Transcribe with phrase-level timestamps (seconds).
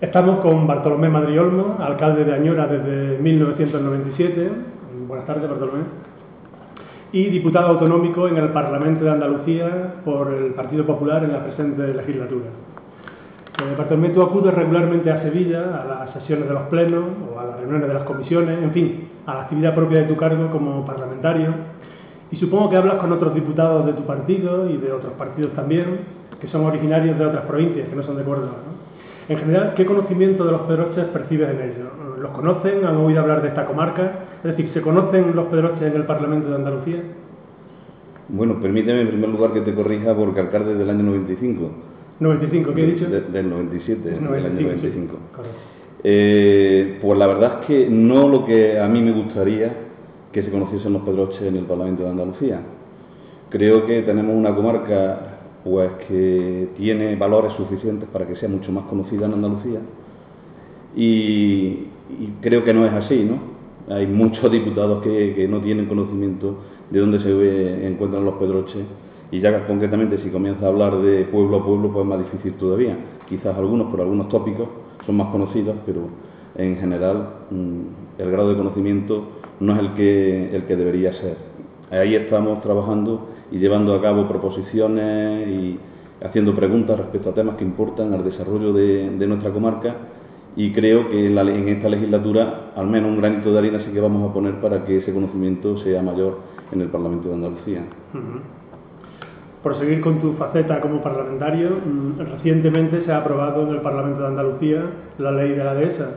[0.00, 4.50] Estamos con Bartolomé Madriolmo, alcalde de Añora desde 1997.
[5.08, 5.82] Buenas tardes, Bartolomé.
[7.10, 11.92] Y diputado autonómico en el Parlamento de Andalucía por el Partido Popular en la presente
[11.94, 12.46] legislatura.
[13.58, 17.46] Eh, Bartolomé, tú acudes regularmente a Sevilla, a las sesiones de los plenos o a
[17.46, 20.86] las reuniones de las comisiones, en fin, a la actividad propia de tu cargo como
[20.86, 21.48] parlamentario.
[22.30, 26.00] Y supongo que hablas con otros diputados de tu partido y de otros partidos también,
[26.40, 28.67] que son originarios de otras provincias, que no son de Córdoba.
[29.28, 31.88] En general, ¿qué conocimiento de los pedroches percibes en ellos?
[32.18, 32.84] ¿Los conocen?
[32.84, 34.24] ¿Han oído hablar de esta comarca?
[34.38, 37.02] Es decir, ¿se conocen los pedroches en el Parlamento de Andalucía?
[38.28, 41.70] Bueno, permíteme en primer lugar que te corrija porque alcalde del año 95.
[42.20, 43.06] 95, ¿qué he dicho?
[43.06, 45.16] De, del 97, 95, del año 95.
[45.36, 45.42] Sí.
[46.04, 49.72] Eh, pues la verdad es que no lo que a mí me gustaría
[50.32, 52.60] que se conociesen los pedroches en el Parlamento de Andalucía.
[53.50, 55.27] Creo que tenemos una comarca
[55.64, 59.80] pues que tiene valores suficientes para que sea mucho más conocida en Andalucía
[60.96, 61.88] y,
[62.40, 63.94] creo que no es así, ¿no?
[63.94, 66.56] Hay muchos diputados que, que no tienen conocimiento
[66.90, 68.84] de dónde se encuentran los pedroches
[69.30, 72.54] y ya concretamente si comienza a hablar de pueblo a pueblo pues es más difícil
[72.54, 72.96] todavía.
[73.28, 74.68] Quizás algunos por algunos tópicos
[75.04, 76.08] son más conocidos, pero
[76.56, 79.28] en general mm, el grado de conocimiento
[79.60, 81.36] no es el que, el que debería ser.
[81.90, 85.78] Ahí estamos trabajando y llevando a cabo proposiciones y
[86.24, 89.94] haciendo preguntas respecto a temas que importan al desarrollo de, nuestra comarca
[90.56, 94.28] y creo que en, esta legislatura al menos un granito de arena sí que vamos
[94.28, 96.40] a poner para que ese conocimiento sea mayor
[96.72, 97.82] en el Parlamento de Andalucía.
[99.62, 104.22] Por seguir con tu faceta como parlamentario, mm, recientemente se ha aprobado en el Parlamento
[104.22, 104.82] de Andalucía
[105.18, 106.10] la ley de la dehesa,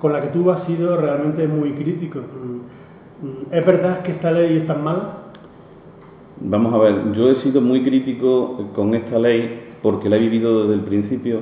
[0.00, 2.18] con la que tú has sido realmente muy crítico.
[2.18, 5.29] Mm, mm, ¿Es verdad que esta ley es tan mala?
[6.42, 10.62] Vamos a ver, yo he sido muy crítico con esta ley porque la he vivido
[10.62, 11.40] desde el principio,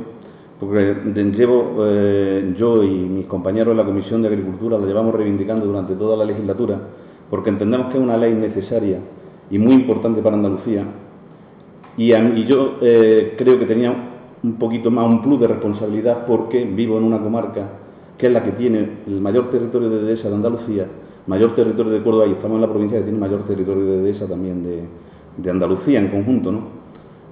[0.58, 0.96] porque
[1.36, 5.94] llevo eh, yo y mis compañeros de la Comisión de Agricultura la llevamos reivindicando durante
[5.94, 6.80] toda la legislatura,
[7.30, 8.98] porque entendemos que es una ley necesaria
[9.48, 10.84] y muy importante para Andalucía.
[11.96, 12.08] Y
[12.46, 13.94] yo eh, creo que tenía
[14.42, 17.68] un poquito más un plus de responsabilidad porque vivo en una comarca
[18.18, 20.86] que es la que tiene el mayor territorio de dehesa de Andalucía,
[21.28, 24.26] mayor territorio de Córdoba y estamos en la provincia que tiene mayor territorio de dehesa
[24.26, 24.82] también de,
[25.36, 26.78] de Andalucía en conjunto, ¿no?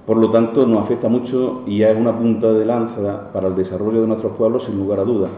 [0.05, 4.01] Por lo tanto, nos afecta mucho y es una punta de lanza para el desarrollo
[4.01, 5.31] de nuestros pueblos sin lugar a dudas.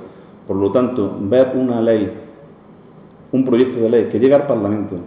[0.46, 2.12] Por lo tanto, ver una ley,
[3.32, 4.98] un proyecto de ley que llega al Parlamento,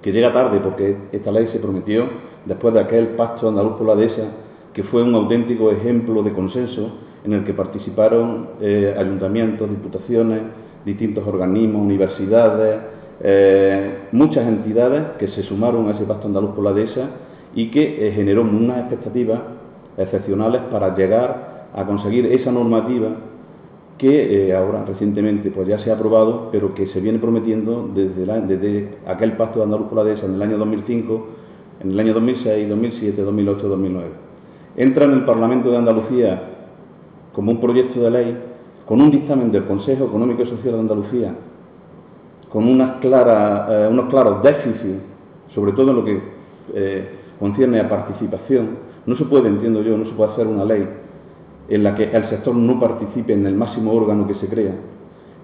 [0.00, 2.04] que llega tarde porque esta ley se prometió
[2.46, 4.24] después de aquel pacto andaluz por la dehesa,
[4.72, 6.92] que fue un auténtico ejemplo de consenso
[7.24, 10.42] en el que participaron eh, ayuntamientos, diputaciones,
[10.88, 12.80] distintos organismos, universidades,
[13.20, 17.10] eh, muchas entidades que se sumaron a ese pacto andaluz por la dehesa
[17.54, 19.40] y que eh, generó unas expectativas
[19.96, 23.08] excepcionales para llegar a conseguir esa normativa
[23.98, 28.96] que eh, ahora recientemente pues ya se ha aprobado, pero que se viene prometiendo desde,
[29.06, 31.26] aquel pacto de Andaluz por la dehesa en el año 2005,
[31.80, 34.08] en el año 2006, 2007, 2008, 2009.
[34.76, 36.42] Entra en el Parlamento de Andalucía
[37.32, 38.38] como un proyecto de ley,
[38.88, 41.34] con un dictamen del Consejo Económico y Social de Andalucía,
[42.50, 45.02] con eh, unos claros déficits,
[45.54, 46.20] sobre todo en lo que
[46.74, 48.88] eh, concierne a participación.
[49.04, 50.88] No se puede, entiendo yo, no se puede hacer una ley
[51.68, 54.72] en la que el sector no participe en el máximo órgano que se crea,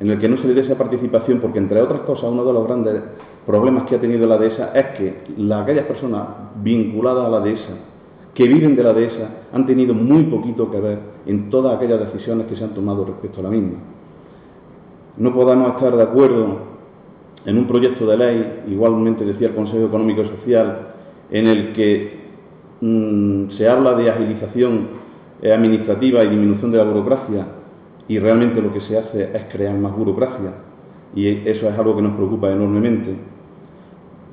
[0.00, 2.52] en el que no se le dé esa participación, porque entre otras cosas uno de
[2.54, 3.02] los grandes
[3.46, 6.22] problemas que ha tenido la dehesa es que la- aquellas personas
[6.62, 7.74] vinculadas a la dehesa,
[8.34, 12.46] que viven de la dehesa, han tenido muy poquito que ver en todas aquellas decisiones
[12.48, 13.78] que se han tomado respecto a la misma.
[15.16, 16.74] No podamos estar de acuerdo
[17.46, 20.88] en un proyecto de ley, igualmente decía el Consejo Económico y Social,
[21.30, 22.18] en el que
[22.80, 24.88] mm, se habla de agilización
[25.40, 27.46] eh, administrativa y disminución de la burocracia
[28.08, 30.52] y realmente lo que se hace es crear más burocracia
[31.14, 33.14] y eso es algo que nos preocupa enormemente.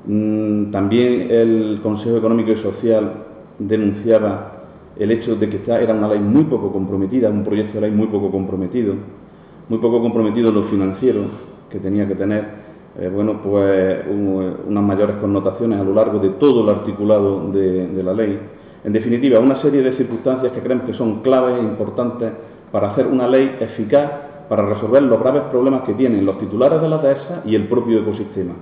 [0.08, 3.31] Mm, También el Consejo Económico y Social
[3.68, 4.52] denunciaba
[4.98, 7.92] el hecho de que esta era una ley muy poco comprometida, un proyecto de ley
[7.92, 8.94] muy poco comprometido,
[9.70, 11.22] muy poco comprometido en lo financiero,
[11.70, 12.62] que tenía que tener
[13.00, 17.88] eh, bueno, pues un- unas mayores connotaciones a lo largo de todo el articulado de,
[17.88, 18.38] de la ley.
[18.84, 22.32] En definitiva, una serie de circunstancias que creemos que son claves e importantes
[22.72, 24.12] para hacer una ley eficaz
[24.50, 28.00] para resolver los graves problemas que tienen los titulares de la dehesa y el propio
[28.00, 28.56] ecosistema.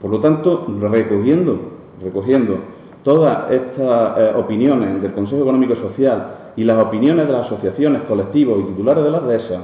[0.00, 1.58] Por lo tanto, recogiendo,
[2.00, 2.58] recogiendo
[3.04, 8.02] todas estas eh, opiniones del Consejo Económico y Social y las opiniones de las asociaciones,
[8.02, 9.60] colectivos y titulares de las dehesas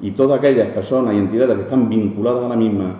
[0.00, 2.94] y todas aquellas personas y entidades que están vinculadas a la misma,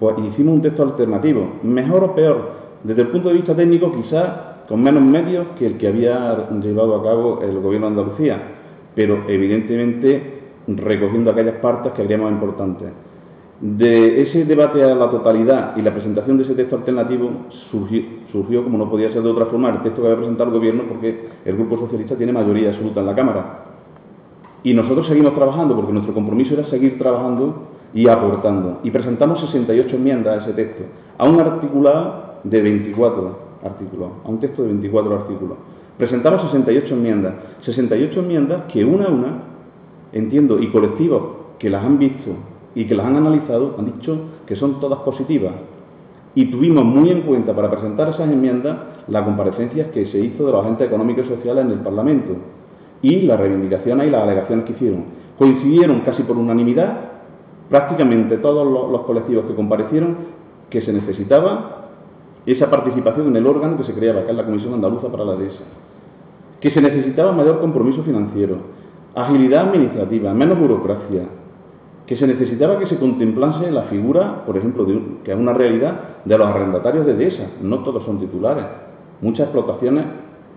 [0.00, 2.50] pues hicimos un texto alternativo, mejor o peor,
[2.84, 4.28] desde el punto de vista técnico quizás
[4.68, 8.42] con menos medios que el que había llevado a cabo el Gobierno de Andalucía,
[8.94, 12.88] pero evidentemente recogiendo aquellas partes que creíamos importantes.
[13.60, 17.28] De ese debate a la totalidad y la presentación de ese texto alternativo
[17.72, 20.84] surgió, como no podía ser de otra forma, el texto que había presentado el Gobierno
[20.88, 23.64] porque el Grupo Socialista tiene mayoría absoluta en la Cámara.
[24.62, 28.78] Y nosotros seguimos trabajando porque nuestro compromiso era seguir trabajando y aportando.
[28.84, 30.84] Y presentamos 68 enmiendas a ese texto,
[31.16, 35.58] a un articulado de 24 artículos, a un texto de 24 artículos.
[35.96, 37.34] Presentamos 68 enmiendas,
[37.64, 39.42] 68 enmiendas que una a una,
[40.12, 41.22] entiendo, y colectivos
[41.58, 42.30] que las han visto
[42.74, 45.54] y que las han analizado han dicho que son todas positivas.
[46.34, 48.76] Y tuvimos muy en cuenta para presentar esas enmiendas
[49.08, 52.34] las comparecencias que se hizo de los agentes económicos y sociales en el Parlamento
[53.02, 55.04] y las reivindicaciones y las alegaciones que hicieron.
[55.38, 57.08] Coincidieron casi por unanimidad
[57.68, 60.16] prácticamente todos los, colectivos que comparecieron
[60.70, 61.88] que se necesitaba
[62.46, 65.36] esa participación en el órgano que se creaba, que es la Comisión Andaluza para la
[65.36, 65.64] Dehesa,
[66.60, 68.56] que se necesitaba mayor compromiso financiero,
[69.14, 71.24] agilidad administrativa, menos burocracia,
[72.08, 74.86] que se necesitaba que se contemplase la figura, por ejemplo,
[75.22, 77.44] que es una realidad, de los arrendatarios de dehesa.
[77.60, 78.64] No todos son titulares.
[79.20, 80.04] Muchas explotaciones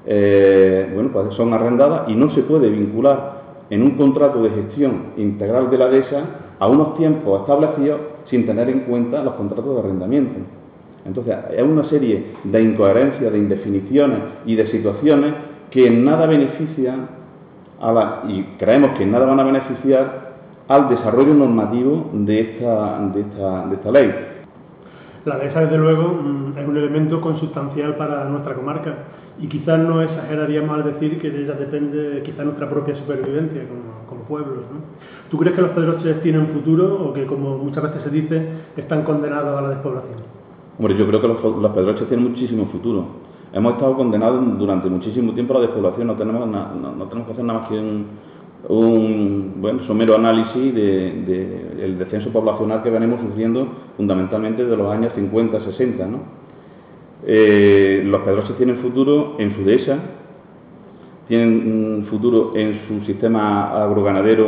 [0.05, 5.11] eh, bueno, pues son arrendadas y no se puede vincular en un contrato de gestión
[5.17, 6.23] integral de la dehesa
[6.57, 7.99] a unos tiempos establecidos
[8.29, 10.39] sin tener en cuenta los contratos de arrendamiento.
[11.05, 15.33] Entonces, es una serie de incoherencias, de indefiniciones y de situaciones
[15.69, 17.09] que en nada benefician
[17.79, 20.30] a la, y creemos que en nada van a beneficiar
[20.71, 24.11] al desarrollo normativo de esta, de esta, de esta ley.
[25.25, 28.95] La dehesa, desde luego, mm, es un elemento consustancial para nuestra comarca
[29.39, 34.07] y quizás no exageraríamos al decir que de ella depende quizás nuestra propia supervivencia como,
[34.07, 34.63] como pueblos.
[34.71, 34.79] ¿no?
[35.29, 38.47] ¿Tú crees que los pedroches tienen futuro o que, como muchas veces se dice,
[38.77, 40.19] están condenados a la despoblación?
[40.79, 43.05] Hombre, yo creo que los, los pedroches tienen muchísimo futuro.
[43.53, 47.43] Hemos estado condenados durante muchísimo tiempo a la despoblación, no tenemos, no, tenemos que hacer
[47.43, 48.05] nada más que un,
[48.69, 53.67] un bueno, somero análisis del de, descenso poblacional que venimos sufriendo
[53.97, 56.05] fundamentalmente de los años 50, 60.
[56.05, 56.19] ¿no?
[57.25, 59.99] Eh, los pedroches tienen futuro en su dehesa,
[61.27, 64.47] tienen futuro en su sistema agroganadero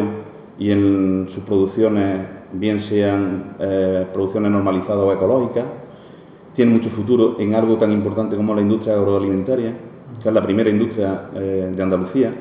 [0.60, 5.66] y en sus producciones, bien sean eh, producciones normalizadas o ecológicas.
[6.56, 9.74] Tiene mucho futuro en algo tan importante como la industria agroalimentaria,
[10.22, 12.32] que es la primera industria eh, de Andalucía,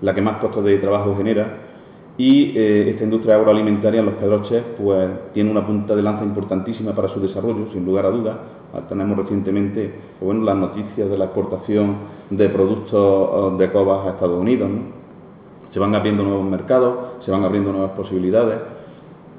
[0.00, 1.68] la que más costos de trabajo genera.
[2.16, 6.92] Y eh, esta industria agroalimentaria en los Pedroches pues, tiene una punta de lanza importantísima
[6.92, 8.36] para su desarrollo, sin lugar a dudas.
[8.74, 11.96] Ah, tenemos recientemente pues, bueno, las noticias de la exportación
[12.30, 14.68] de productos de cobas a Estados Unidos.
[15.72, 18.58] se van abriendo nuevos mercados, se van abriendo nuevas posibilidades.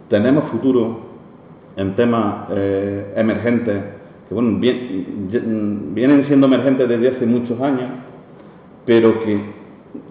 [0.10, 1.00] Tenemos futuro
[1.76, 3.84] en temas eh, emergentes,
[4.28, 7.90] que bueno, vienen siendo emergentes desde hace muchos años,
[8.86, 9.59] pero que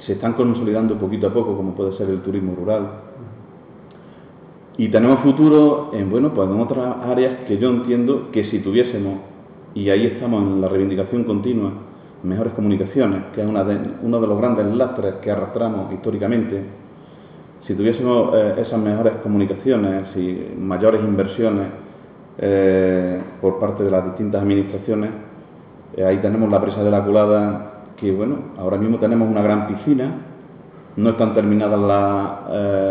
[0.07, 2.89] se están consolidando poquito a poco, como puede ser el turismo rural.
[4.77, 9.19] Y tenemos futuro en, bueno, pues en otras áreas que yo entiendo que si tuviésemos,
[9.75, 11.73] y ahí estamos en la reivindicación continua,
[12.23, 16.63] mejores comunicaciones, que es una de, uno de los grandes lastres que arrastramos históricamente,
[17.67, 21.67] si tuviésemos eh, esas mejores comunicaciones y mayores inversiones
[22.39, 25.11] eh, por parte de las distintas administraciones,
[25.97, 29.67] eh, ahí tenemos la presa de la colada, que bueno, ahora mismo tenemos una gran
[29.69, 30.13] piscina,
[30.97, 31.79] no están terminadas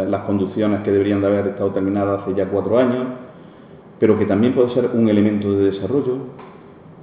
[0.09, 3.05] las conducciones que deberían de haber estado terminadas hace ya cuatro años,
[3.99, 6.17] pero que también puede ser un elemento de desarrollo,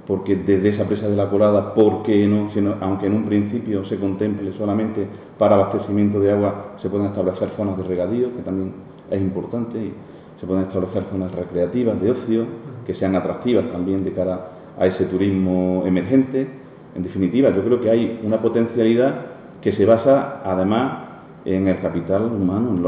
[0.07, 2.49] porque desde esa presa de la colada, ¿por qué no?
[2.81, 7.77] Aunque en un principio se contemple solamente para abastecimiento de agua, se pueden establecer zonas
[7.77, 8.73] de regadío, que también
[9.09, 9.93] es importante, y
[10.39, 12.45] se pueden establecer zonas recreativas, de ocio,
[12.85, 16.64] que sean atractivas también de cara a ese turismo emergente.
[16.95, 19.15] En definitiva, yo creo que hay una potencialidad
[19.61, 21.05] que se basa además
[21.43, 22.81] en el capital humano, en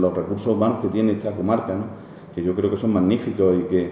[0.00, 1.74] los, recursos humanos que tiene esta comarca,
[2.34, 3.90] que yo creo que son magníficos y que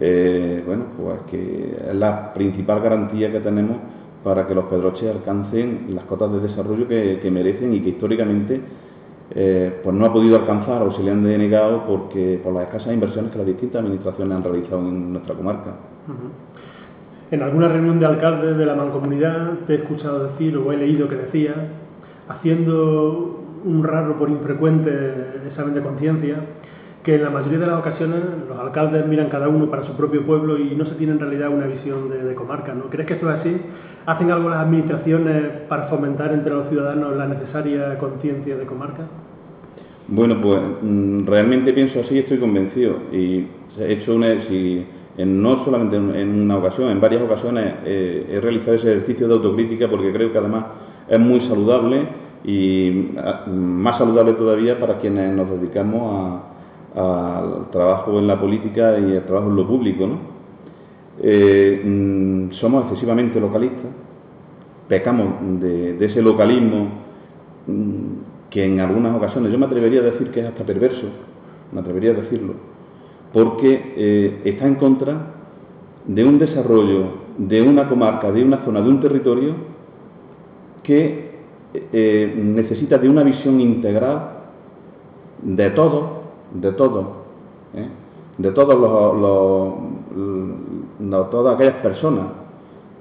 [0.00, 3.76] eh, bueno, pues que es la principal garantía que tenemos
[4.24, 8.60] para que los pedroches alcancen las cotas de desarrollo que, merecen y que históricamente
[9.34, 12.94] eh, pues no ha podido alcanzar o se le han denegado porque por las escasas
[12.94, 15.74] inversiones que las distintas administraciones han realizado en nuestra comarca.
[17.32, 21.08] En alguna reunión de alcaldes de la mancomunidad te he escuchado decir o he leído
[21.08, 21.54] que decía,
[22.28, 24.90] haciendo un raro por infrecuente
[25.48, 26.36] examen de conciencia,
[27.02, 30.26] que en la mayoría de las ocasiones los alcaldes miran cada uno para su propio
[30.26, 32.74] pueblo y no se tiene en realidad una visión de, comarca.
[32.74, 32.90] ¿no?
[32.90, 33.56] ¿Crees que esto es así?
[34.04, 39.06] ¿Hacen algo las administraciones para fomentar entre los ciudadanos la necesaria conciencia de comarca?
[40.06, 42.94] Bueno, pues mm, realmente pienso así y estoy convencido.
[43.10, 43.46] Y
[43.78, 44.86] he hecho una, si,
[45.26, 49.88] no solamente en una ocasión, en varias ocasiones eh, he realizado ese ejercicio de autocrítica
[49.88, 50.64] porque creo que además
[51.08, 52.06] es muy saludable
[52.44, 56.42] y ah, más saludable todavía para quienes nos dedicamos
[56.94, 60.06] al trabajo en la política y al trabajo en lo público.
[60.06, 60.18] ¿no?
[61.20, 63.90] Eh, mm, somos excesivamente localistas,
[64.88, 66.88] pecamos de, ese localismo
[67.66, 71.06] mm, que en algunas ocasiones yo me atrevería a decir que es hasta perverso,
[71.72, 72.54] me atrevería a decirlo,
[73.32, 75.34] porque eh, está en contra
[76.06, 79.54] de un desarrollo de una comarca, de una zona, de un territorio
[80.82, 81.32] que
[81.74, 84.30] eh, necesita de una visión integral
[85.42, 86.22] de todo,
[86.52, 87.22] de todo,
[87.74, 87.88] ¿eh?
[88.38, 88.74] de todas
[91.54, 92.26] aquellas personas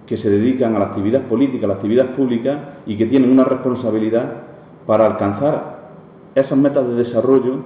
[0.05, 3.43] que se dedican a la actividad política, a la actividad pública y que tienen una
[3.43, 4.43] responsabilidad
[4.85, 5.91] para alcanzar
[6.35, 7.59] esas metas de desarrollo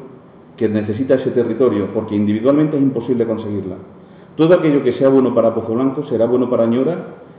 [0.57, 3.75] que necesita ese territorio, porque individualmente es imposible conseguirla.
[4.35, 6.97] Todo aquello que sea bueno para Pozo Blanco será bueno para Ñora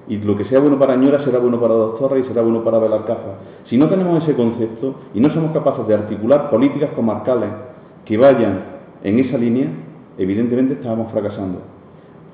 [0.08, 2.78] y lo que sea bueno para Ñora será bueno para Doctora y será bueno para
[2.78, 3.38] Belarcaza.
[3.68, 7.50] Si no tenemos ese concepto y no somos capaces de articular políticas comarcales
[8.04, 8.64] que vayan
[9.02, 9.68] en esa línea,
[10.16, 11.61] evidentemente estamos fracasando.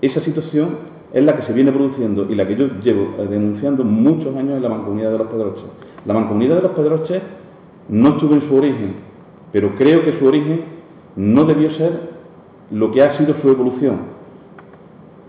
[0.00, 4.34] Esa situación es la que se viene produciendo y la que yo llevo denunciando muchos
[4.36, 5.64] años en la mancomunidad de los Pedroches.
[6.06, 7.22] La mancomunidad de los Pedroches
[7.88, 8.94] no estuvo en su origen,
[9.50, 10.71] pero creo que su origen
[11.16, 12.12] no debió ser
[12.71, 14.12] lo que ha sido su evolución.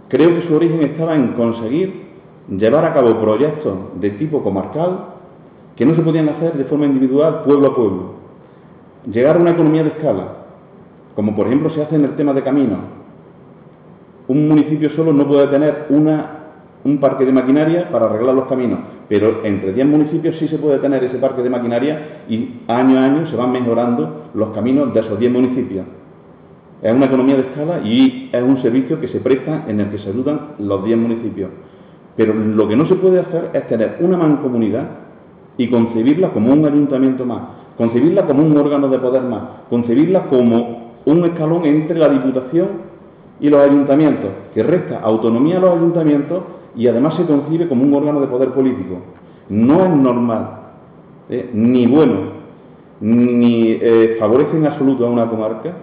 [0.10, 2.04] Creo que su origen estaba en conseguir
[2.50, 5.08] llevar a cabo proyectos de tipo comarcal
[5.76, 8.04] que no se podían hacer de forma individual, pueblo a pueblo.
[9.12, 10.28] Llegar a una economía de escala,
[11.16, 12.80] como por ejemplo se hace en el tema de caminos.
[14.28, 18.80] Un municipio solo no puede tener un parque de maquinaria para arreglar los caminos,
[19.14, 23.04] pero entre 10 municipios sí se puede tener ese parque de maquinaria y año a
[23.04, 25.86] año se van mejorando los caminos de esos 10 municipios.
[26.82, 30.00] Es una economía de escala y es un servicio que se presta en el que
[30.00, 31.52] se ayudan los 10 municipios.
[32.18, 34.88] Pero lo que no se puede hacer es tener una mancomunidad
[35.60, 37.42] y concebirla como un ayuntamiento más,
[37.78, 42.68] concebirla como un órgano de poder más, concebirla como un escalón entre la Diputación
[43.40, 46.42] y los ayuntamientos, que resta autonomía a los ayuntamientos
[46.76, 48.98] y además se concibe como un órgano de poder político.
[49.50, 50.50] No es normal,
[51.30, 51.50] ¿eh?
[51.54, 52.34] ni bueno,
[53.02, 55.74] ni eh, favorece en absoluto a una comarca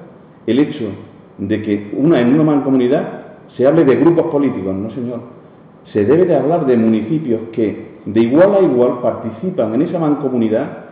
[0.47, 0.87] el hecho
[1.39, 3.21] de que una, en una mancomunidad
[3.57, 5.21] se hable de grupos políticos, no señor.
[5.93, 10.91] Se debe de hablar de municipios que de igual a igual participan en esa mancomunidad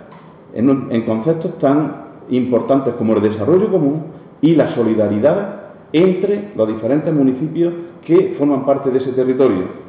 [0.54, 4.02] en, conceptos tan importantes como el desarrollo común
[4.40, 5.60] y la solidaridad
[5.92, 7.72] entre los diferentes municipios
[8.04, 9.87] que forman parte de ese territorio.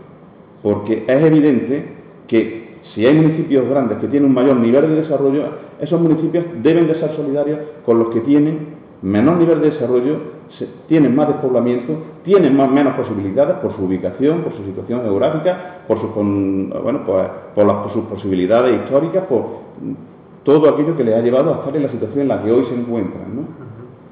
[0.62, 1.94] Porque es evidente
[2.28, 5.44] que si hay municipios grandes que tienen un mayor nivel de desarrollo,
[5.80, 10.40] esos municipios deben de ser solidarios con los que tienen menor nivel de desarrollo,
[10.88, 16.02] tienen más despoblamiento, tienen más, menos posibilidades por su ubicación, por su situación geográfica, por,
[16.02, 19.46] sus, bueno, pues, por sus posibilidades históricas, por
[20.44, 22.66] todo aquello que les ha llevado a estar en la situación en la que hoy
[22.66, 23.36] se encuentran.
[23.36, 23.42] ¿no?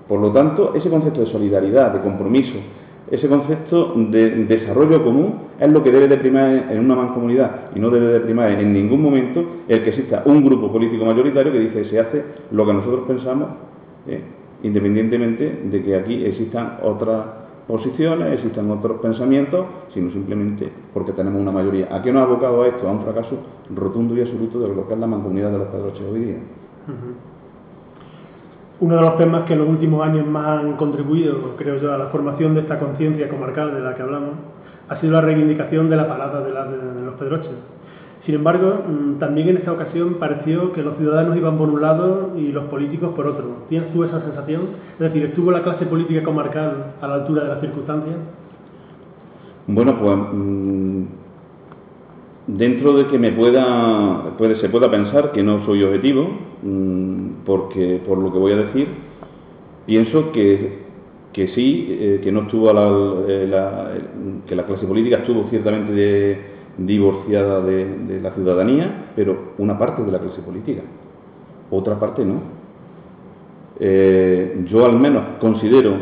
[0.08, 2.58] Por lo tanto, ese concepto de solidaridad, de compromiso,
[3.10, 7.80] ese concepto de desarrollo común es lo que debe de primar en una mancomunidad y
[7.80, 11.60] no debe de primar en ningún momento el que exista un grupo político mayoritario que
[11.60, 13.50] dice se hace lo que nosotros pensamos
[14.08, 14.22] ¿eh?
[14.64, 17.26] independientemente de que aquí existan otras
[17.68, 21.90] posiciones, existan otros pensamientos, sino simplemente porque tenemos una mayoría.
[21.92, 22.88] ¿A qué nos ha abocado esto?
[22.88, 23.38] A un fracaso
[23.76, 26.38] rotundo y absoluto de lo que es la mancomunidad de los pedroches hoy día.
[28.80, 31.98] Uno de los temas que en los últimos años más han contribuido, creo yo, a
[31.98, 34.32] la formación de esta conciencia comarcal de la que hablamos,
[34.90, 36.52] ha sido la reivindicación de la parada de,
[37.04, 37.56] los pedroches
[38.28, 42.34] sin embargo, mm, también en esta ocasión pareció que los ciudadanos iban por un lado
[42.36, 43.64] y los políticos por otro.
[43.70, 44.64] ¿Tienes tú esa sensación?
[44.96, 48.18] Es decir, ¿estuvo la clase política comarcal a la altura de las circunstancias?
[49.68, 51.04] Bueno, pues mm,
[52.48, 56.30] dentro de que me pueda, se pueda pensar que no soy objetivo,
[56.64, 58.90] mm, porque por lo que voy a decir,
[59.86, 60.86] pienso que,
[61.56, 64.02] sí, eh, que no estuvo la, eh,
[64.46, 70.12] que la clase política estuvo ciertamente de divorciada de, la ciudadanía, pero una parte de
[70.12, 70.82] la clase política,
[71.72, 72.42] otra parte no.
[73.80, 75.94] Eh, yo al menos considero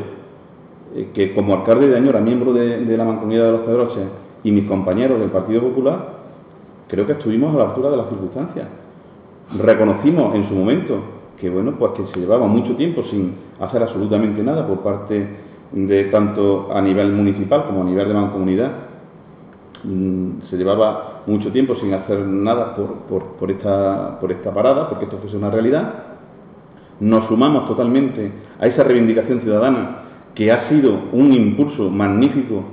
[0.95, 4.03] eh, que como alcalde de Añora, miembro de, la Mancomunidad de los Pedroches
[4.43, 6.23] y mis compañeros del Partido Popular,
[6.87, 8.67] creo que estuvimos a la altura de las circunstancias.
[9.59, 14.43] Reconocimos en su momento que bueno, pues que se llevaba mucho tiempo sin hacer absolutamente
[14.43, 15.27] nada por parte
[15.71, 18.71] de tanto a nivel municipal como a nivel de mancomunidad
[19.85, 25.19] Mm, se llevaba mucho tiempo sin hacer nada por, esta, por esta parada, porque esto
[25.19, 25.93] fuese una realidad.
[26.99, 32.63] Nos sumamos totalmente a esa reivindicación ciudadana que ha sido un impulso magnífico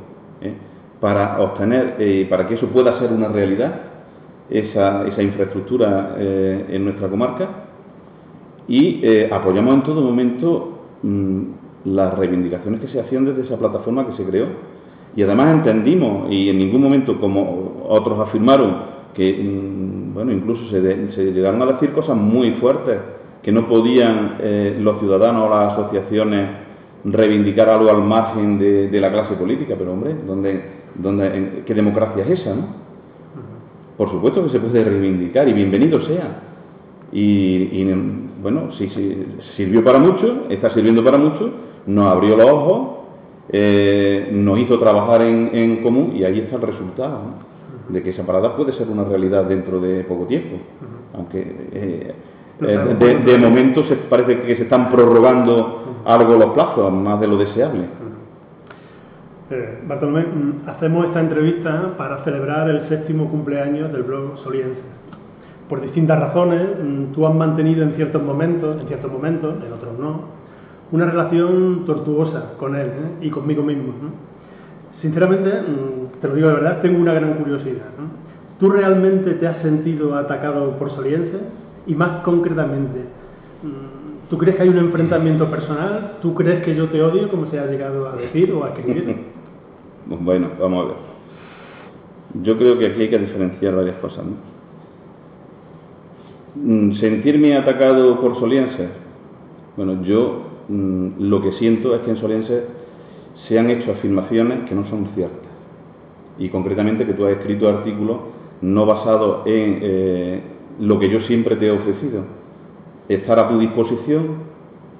[0.41, 0.55] ¿eh?
[1.01, 3.73] para obtener, eh, para que eso pueda ser una realidad.
[4.49, 7.49] esa, infraestructura eh, en nuestra comarca
[8.73, 11.43] y eh, apoyamos en todo momento mm,
[11.85, 14.47] las reivindicaciones que se hacían desde esa plataforma que se creó.
[15.15, 18.77] Y además entendimos, y en ningún momento, como otros afirmaron,
[19.13, 20.81] que mm, bueno, incluso se,
[21.33, 22.99] llegaron a decir cosas muy fuertes,
[23.43, 26.49] que no podían eh, los ciudadanos o las asociaciones
[27.05, 32.55] reivindicar algo al margen de, la clase política, pero hombre, ¿dónde, ¿qué democracia es esa?
[32.55, 32.69] ¿no?
[33.99, 36.52] Por supuesto que se puede reivindicar y bienvenido sea.
[37.13, 37.85] Y,
[38.43, 38.89] bueno, si,
[39.57, 41.51] sirvió para mucho, está sirviendo para mucho,
[41.87, 42.89] nos abrió los ojos,
[43.51, 47.21] eh, nos hizo trabajar en, común y ahí está el resultado,
[47.89, 50.57] de que esa parada puede ser una realidad dentro de poco tiempo.
[51.15, 51.41] Aunque
[51.73, 52.15] eh,
[52.63, 57.37] eh, de, momento se parece que se están prorrogando algo los plazos, más de lo
[57.37, 57.85] deseable.
[59.87, 65.02] Bartolomé, mm, hacemos esta entrevista para celebrar el séptimo cumpleaños del blog Soliense.
[65.69, 69.99] Por distintas razones, mm, tú has mantenido en ciertos momentos, en ciertos momentos, en otros
[69.99, 70.21] no,
[70.93, 73.27] una relación tortuosa con él ¿eh?
[73.27, 73.93] y conmigo mismo.
[75.01, 77.87] Sinceramente, mm, te lo digo de verdad, tengo una gran curiosidad.
[78.61, 81.39] ¿Tú realmente te has sentido atacado por Soliense?
[81.87, 83.01] Y más concretamente,
[84.31, 86.19] ¿tú crees que hay un enfrentamiento personal?
[86.23, 89.17] ¿Tú crees que yo te odio, como se ha llegado a decir o a escribir?
[90.05, 90.97] Bueno, vamos a ver.
[92.43, 94.25] Yo creo que aquí hay que diferenciar varias cosas.
[94.25, 94.52] Mm,
[97.01, 98.89] sentirme atacado por Soliense.
[99.77, 102.65] Bueno, yo mm, lo que siento es que en Soliense
[103.49, 105.51] se han hecho afirmaciones que no son ciertas.
[106.39, 108.19] Y concretamente que tú has escrito artículos
[108.61, 110.41] no basados en eh,
[110.81, 112.25] lo que yo siempre te he ofrecido.
[113.09, 114.53] Estar a tu disposición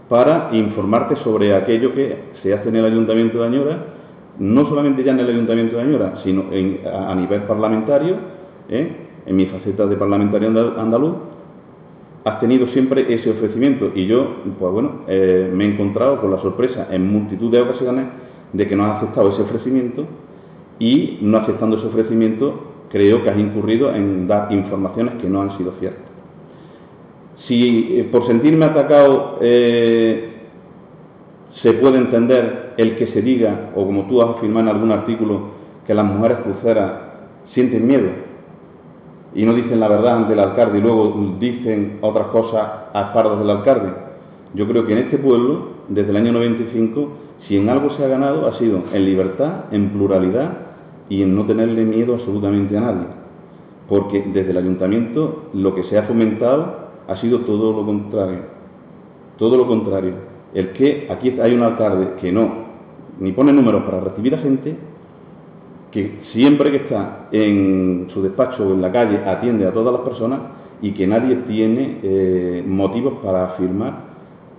[0.09, 3.87] para informarte sobre aquello que se hace en el Ayuntamiento de Añora
[4.39, 6.45] no solamente ya en el Ayuntamiento de Añora, sino
[6.91, 8.17] a, nivel parlamentario,
[8.69, 8.97] ¿eh?
[9.27, 11.15] en mi faceta de parlamentario andaluz,
[12.25, 16.41] has tenido siempre ese ofrecimiento y yo, pues bueno, eh, me he encontrado con la
[16.41, 18.07] sorpresa en multitud de ocasiones
[18.53, 20.07] de que no has aceptado ese ofrecimiento
[20.79, 25.57] y no aceptando ese ofrecimiento creo que has incurrido en dar informaciones que no han
[25.59, 26.05] sido ciertas.
[27.49, 30.31] Si eh, por sentirme atacado se
[31.81, 35.51] puede entender el que se diga, o como tú has afirmado en algún artículo,
[35.87, 36.93] que las mujeres cruceras
[37.53, 38.32] sienten miedo
[39.35, 43.39] y no dicen la verdad ante el alcalde y luego dicen otras cosas a espaldas
[43.39, 43.93] del alcalde.
[44.55, 47.09] Yo creo que en este pueblo, desde el año 95,
[47.49, 50.59] si en algo se ha ganado, ha sido en libertad, en pluralidad
[51.09, 53.07] y en no tenerle miedo absolutamente a nadie.
[53.89, 58.41] Porque desde el ayuntamiento lo que se ha fomentado ha sido todo lo contrario.
[59.39, 62.51] Todo lo contrario el que aquí hay un alcalde que no,
[63.21, 64.77] ni pone números para recibir a gente,
[65.93, 70.03] que siempre que está en su despacho o en la calle atiende a todas las
[70.03, 70.41] personas
[70.81, 74.13] y que nadie tiene eh, motivos para afirmar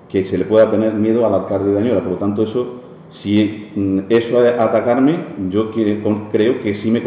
[0.10, 2.02] que se le pueda tener miedo al alcalde de Añora.
[2.02, 2.82] Por lo tanto, eso,
[3.24, 5.15] si mm, eso es atacarme,
[5.50, 7.02] yo creo que sí me,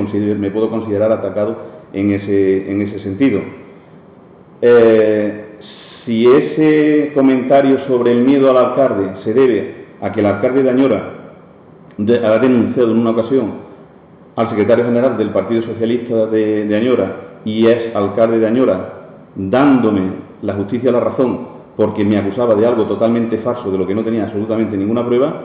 [0.50, 1.56] puedo considerar atacado
[1.92, 3.40] en ese, en ese sentido.
[4.60, 5.44] Eh,
[6.04, 10.70] si ese comentario sobre el miedo al alcalde se debe a que el alcalde de
[10.70, 11.12] Añora
[11.98, 13.65] ha denunciado en una ocasión
[14.36, 18.92] al secretario general del Partido Socialista de, Añora y es alcalde de Añora
[19.34, 20.10] dándome
[20.42, 23.94] la justicia a la razón porque me acusaba de algo totalmente falso, de lo que
[23.94, 25.42] no tenía absolutamente ninguna prueba,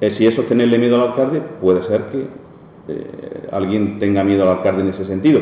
[0.00, 2.26] eh, si eso es tenerle miedo al alcalde, puede ser que
[2.88, 5.40] eh, alguien tenga miedo al alcalde en ese sentido.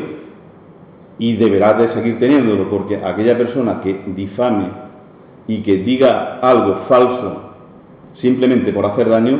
[1.21, 4.67] Y deberá de seguir teniéndolo, porque aquella persona que difame
[5.47, 7.43] y que diga algo falso
[8.21, 9.39] simplemente por hacer daño,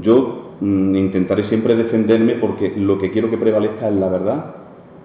[0.00, 4.54] yo mm, intentaré siempre defenderme porque lo que quiero que prevalezca es la verdad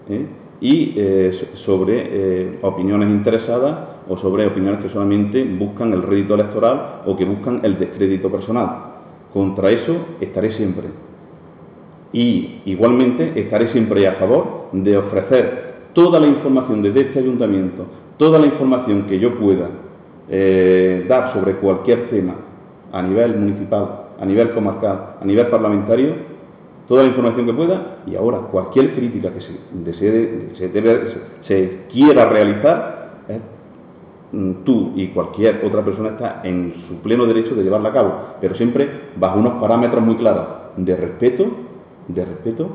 [0.10, 0.26] ¿eh?
[0.62, 7.02] y eh, sobre eh, opiniones interesadas o sobre opiniones que solamente buscan el rédito electoral
[7.06, 8.70] o que buscan el descrédito personal.
[9.32, 10.88] Contra eso estaré siempre.
[12.12, 17.86] Y igualmente estaré siempre a favor de ofrecer toda la información desde este ayuntamiento,
[18.18, 19.70] toda la información que yo pueda
[21.08, 22.36] dar sobre cualquier tema
[22.92, 26.14] a nivel municipal, a nivel comarcal, a nivel parlamentario,
[26.88, 30.50] toda la información que pueda y ahora cualquier crítica que se, desee,
[31.48, 33.40] se, quiera realizar, eh,
[34.66, 38.56] tú y cualquier otra persona está en su pleno derecho de llevarla a cabo, pero
[38.56, 41.46] siempre bajo unos parámetros muy claros de respeto,
[42.08, 42.70] de respeto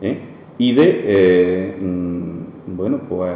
[0.00, 0.20] eh,
[0.58, 1.76] y de
[2.66, 3.32] bueno, pues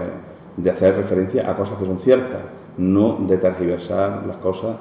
[0.56, 2.42] de hacer referencia a cosas que son ciertas,
[2.76, 4.76] no de tergiversar las cosas,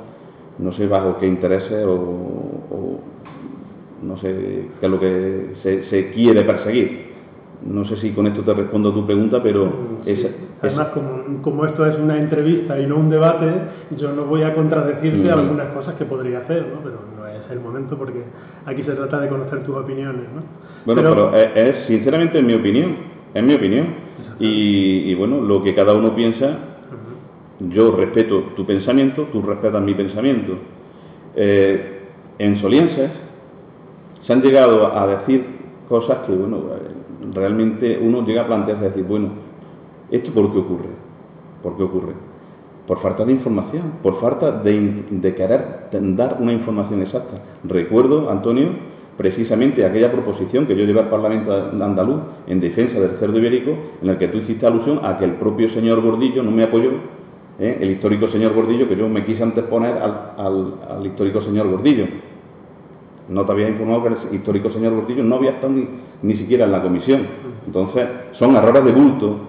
[0.58, 2.57] no sé bajo qué intereses o,
[4.02, 7.08] no sé qué es lo que se, quiere perseguir.
[7.66, 9.66] No sé si con esto te respondo a tu pregunta, pero...
[9.66, 9.98] Mm,
[10.62, 10.88] Además,
[11.44, 13.48] como, esto es una entrevista y no un debate,
[13.98, 15.34] yo no voy a contradecirte mm.
[15.34, 16.82] algunas cosas que podría hacer, ¿no?
[16.84, 18.24] pero no es el momento porque
[18.66, 20.24] aquí se trata de conocer tus opiniones.
[20.34, 20.42] ¿no?
[20.86, 22.96] Bueno, pero, es, sinceramente en mi opinión,
[23.34, 24.08] es mi opinión.
[24.40, 26.58] Y, bueno, lo que cada uno piensa,
[27.60, 30.54] yo respeto tu pensamiento, tú respetas mi pensamiento.
[31.36, 31.97] Eh,
[32.40, 33.12] en Solienses
[34.26, 35.46] se han llegado a decir
[35.88, 36.64] cosas que, bueno,
[37.34, 39.30] realmente uno llega a plantearse decir, bueno,
[40.12, 40.90] ¿esto por qué ocurre?
[41.64, 42.14] ¿Por qué ocurre?
[42.86, 47.42] Por falta de información, por falta de, querer dar una información exacta.
[47.64, 48.70] Recuerdo, Antonio,
[49.18, 53.72] precisamente aquella proposición que yo llevé al Parlamento andaluz en defensa del cerdo ibérico,
[54.02, 56.92] en el que tú hiciste alusión a que el propio señor Gordillo no me apoyó,
[57.60, 57.78] ¿eh?
[57.82, 62.06] el histórico señor Gordillo, que yo me quise anteponer al, al, histórico señor Gordillo.
[63.30, 65.74] No te había informado que el histórico señor Gordillo no había estado
[66.22, 67.28] ni, siquiera en la comisión.
[67.66, 69.40] Entonces, son errores de bulto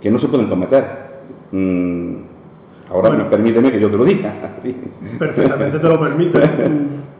[0.00, 0.84] que no se pueden cometer.
[1.50, 2.14] Mm,
[2.90, 4.58] ahora permíteme que yo te lo diga.
[5.18, 6.38] Perfectamente te lo permito.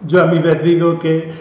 [0.07, 1.33] Yo a mi vez digo que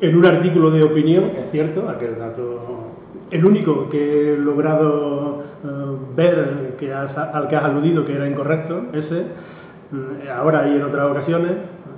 [0.00, 2.93] en un artículo de opinión, es cierto, aquel dato,
[3.30, 8.86] el único que he logrado eh, ver que al que has aludido que era incorrecto,
[8.92, 9.26] ese,
[9.90, 11.52] mm, ahora y en otras ocasiones,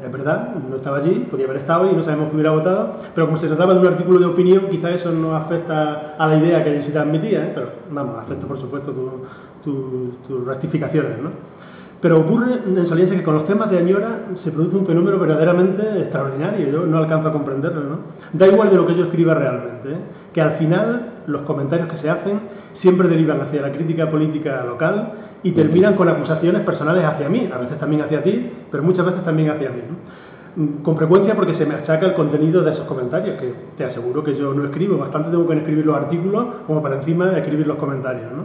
[0.05, 3.26] es verdad, no estaba allí, podía haber estado y no sabemos que hubiera votado, pero
[3.26, 6.62] como se trataba de un artículo de opinión, quizá eso no afecta a la idea
[6.62, 7.52] que se transmitía, ¿eh?
[7.55, 8.92] pero vamos, afecta por supuesto
[9.64, 11.31] tus rectificaciones, ¿no?
[12.00, 15.83] Pero ocurre en Saliense que con los temas de Añora se produce un fenómeno verdaderamente
[16.02, 17.98] extraordinario, yo no alcanzo a comprenderlo, ¿no?
[18.35, 19.98] Da igual de lo que yo escriba realmente, ¿eh?
[20.37, 22.40] Que al final los comentarios que se hacen
[22.83, 27.57] siempre derivan hacia la crítica política local y terminan con acusaciones personales hacia mí, a
[27.57, 29.81] veces también hacia ti, pero muchas veces también hacia mí.
[29.88, 30.83] ¿no?
[30.83, 34.37] Con frecuencia porque se me achaca el contenido de esos comentarios, que te aseguro que
[34.37, 38.31] yo no escribo, bastante tengo que escribir los artículos como para encima escribir los comentarios.
[38.31, 38.44] ¿no?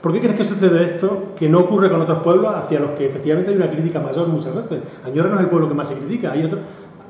[0.00, 3.08] ¿Por qué crees que sucede esto que no ocurre con otros pueblos hacia los que
[3.08, 4.80] efectivamente hay una crítica mayor muchas veces?
[5.04, 6.62] Añora no es el pueblo que más se critica, hay otros,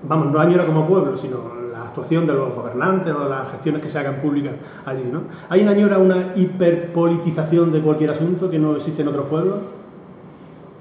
[0.02, 1.65] vamos, no Añora como pueblo, sino
[1.96, 4.52] actuación de los gobernantes o las gestiones que se hagan públicas
[4.84, 5.22] allí, ¿no?
[5.48, 9.58] ¿Hay en Añora una hiperpolitización de cualquier asunto que no existe en otros pueblos?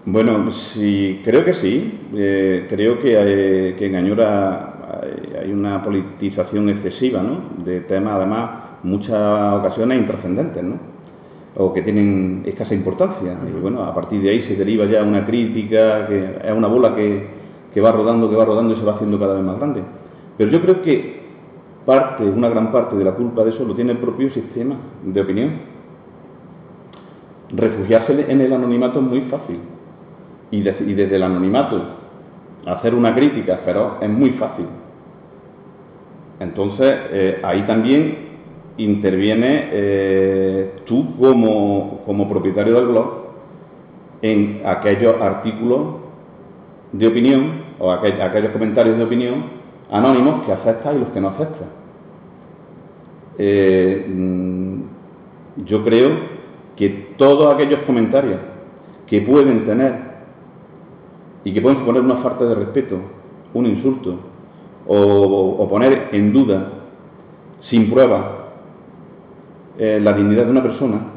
[0.06, 2.00] Bueno, sí, creo que sí.
[2.14, 4.74] Eh, creo que, que en Añora
[5.42, 7.64] hay una politización excesiva, ¿no?
[7.64, 8.50] De temas, además,
[8.84, 10.96] muchas ocasiones intrascendentes, ¿no?
[11.58, 13.38] o que tienen escasa importancia.
[13.48, 16.94] Y bueno, a partir de ahí se deriva ya una crítica, que es una bola
[16.94, 17.28] que,
[17.74, 19.82] que, va rodando, que va rodando y se va haciendo cada vez más grande.
[20.38, 21.26] Pero yo creo que
[21.86, 25.22] parte, una gran parte de la culpa de eso lo tiene el propio sistema de
[25.22, 25.52] opinión.
[27.50, 29.60] Refugiarse en el anonimato es muy fácil.
[30.52, 31.82] Y, desde el anonimato
[32.66, 34.66] hacer una crítica pero es muy fácil.
[36.40, 38.26] Entonces, eh, ahí también
[38.78, 43.26] interviene eh, tú como, como, propietario del blog
[44.22, 45.96] en aquellos artículos
[46.92, 51.68] de opinión o aquellos comentarios de opinión anónimos que aceptas y los que no aceptas.
[53.38, 54.82] Eh, mm,
[55.66, 56.12] yo creo
[56.76, 58.40] que todos aquellos comentarios
[59.08, 60.16] que pueden tener
[61.44, 62.98] y que pueden suponer una falta de respeto,
[63.54, 64.20] un insulto
[64.88, 66.72] o, poner en duda
[67.70, 68.26] sin pruebas
[69.78, 71.16] eh, la dignidad de una persona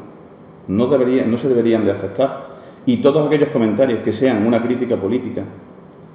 [0.67, 2.49] no, debería, no se deberían de aceptar.
[2.85, 5.43] Y todos aquellos comentarios que sean una crítica política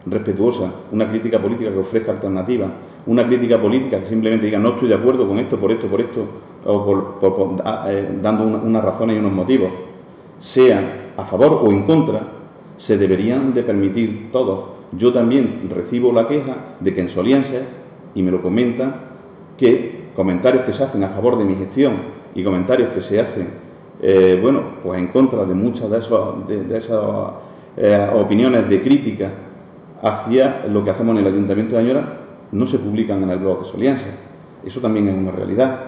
[0.07, 2.71] respetuosa, una crítica política que ofrezca alternativas,
[3.07, 6.01] una crítica política que simplemente diga no estoy de acuerdo con esto, por esto, por
[6.01, 6.27] esto,
[6.67, 9.71] o por, ah, eh, dando unas razones y unos motivos,
[10.53, 12.21] sean a favor o en contra,
[12.87, 14.75] se deberían de permitir todos.
[14.93, 17.63] Yo también recibo la queja de que en Solienses,
[18.15, 18.95] y me lo comentan,
[19.57, 21.95] que comentarios que se hacen a favor de mi gestión
[22.35, 23.49] y comentarios que se hacen,
[24.03, 27.01] eh, bueno, pues en contra de muchas de, de, esas
[27.77, 29.31] eh, opiniones de crítica
[30.05, 32.19] hacia lo que hacemos en el Ayuntamiento de Añora,
[32.53, 34.05] no se publican en el blog de Solianza.
[34.65, 35.81] Eso también es una realidad.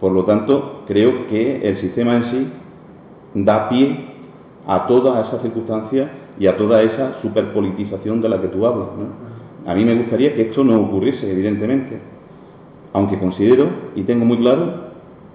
[0.00, 2.48] Por lo tanto, creo que el sistema en sí
[3.34, 4.12] da pie
[4.66, 8.88] a todas esas circunstancias y a toda esa superpolitización de la que tú hablas.
[9.66, 12.00] A mí me gustaría que esto no ocurriese, evidentemente,
[12.92, 14.92] aunque considero y tengo muy claro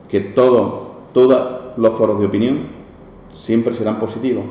[0.10, 2.60] que todos, todos los foros de opinión
[3.46, 4.46] siempre serán positivos,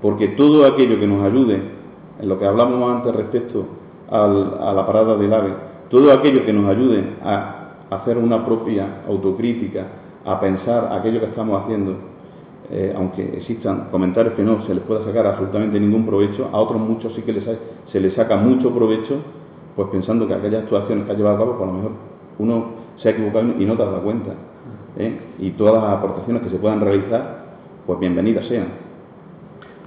[0.00, 1.81] porque todo aquello que nos ayude,
[2.20, 3.64] en lo que hablamos antes respecto
[4.10, 5.52] a la parada del AVE,
[5.90, 9.86] todo aquello que nos ayude a hacer una propia autocrítica,
[10.24, 11.96] a pensar aquello que estamos haciendo,
[12.70, 16.80] eh, aunque existan comentarios que no se les pueda sacar absolutamente ningún provecho, a otros
[16.80, 17.44] muchos sí que les,
[17.90, 19.16] se les saca mucho provecho,
[19.76, 21.92] pues pensando que aquellas actuaciones que ha llevado a cabo, pues lo mejor
[22.38, 22.64] uno
[22.96, 24.32] se ha equivocado y no te has dado cuenta.
[24.96, 25.18] ¿eh?
[25.38, 27.42] y todas las aportaciones que se puedan realizar,
[27.86, 28.68] pues bienvenidas sean.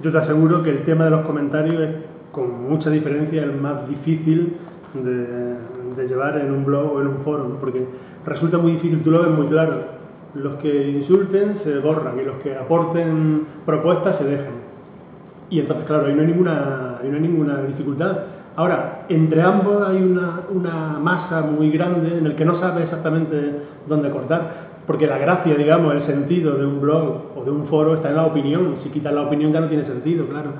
[0.02, 1.96] Yo te aseguro que el tema de los comentarios es
[2.36, 4.58] con mucha diferencia el más difícil
[4.94, 7.84] de, llevar en un blog o en un foro, porque
[8.26, 9.96] resulta muy difícil, tú lo ves muy claro.
[10.34, 14.54] Los que insulten se borran y los que aporten propuestas se dejan.
[15.48, 18.18] Y entonces, claro, ahí no hay ninguna, dificultad.
[18.54, 23.62] Ahora, entre ambos hay una, una masa muy grande en el que no sabe exactamente
[23.88, 24.65] dónde cortar.
[24.86, 28.16] Porque la gracia, digamos, el sentido de un blog o de un foro está en
[28.16, 28.76] la opinión.
[28.84, 30.50] Si quitas la opinión ya no tiene sentido, claro.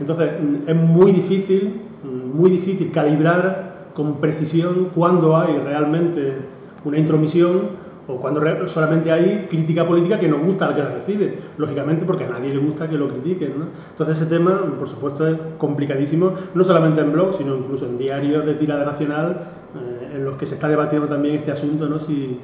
[0.00, 6.36] Entonces, mm, es muy difícil, mm, muy difícil calibrar con precisión cuándo hay realmente
[6.84, 8.40] una intromisión o cuando
[8.72, 12.54] solamente hay crítica política que no gusta al que la recibe, lógicamente porque a nadie
[12.54, 13.58] le gusta que lo critiquen.
[13.58, 13.66] ¿no?
[13.90, 18.46] Entonces ese tema, por supuesto, es complicadísimo, no solamente en blogs, sino incluso en diarios
[18.46, 22.06] de tirada nacional, eh, en los que se está debatiendo también este asunto, ¿no?
[22.06, 22.38] si,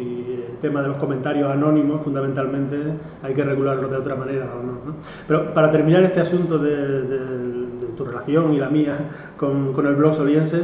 [0.00, 2.76] el tema de los comentarios anónimos, fundamentalmente,
[3.22, 4.78] hay que regularlo de otra manera o no.
[5.26, 8.96] Pero para terminar este asunto de, tu relación y la mía
[9.36, 10.62] con, el blog soliense,